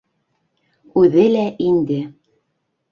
Үҙе 1.03 1.27
лә 1.37 1.47
инде... 1.69 2.01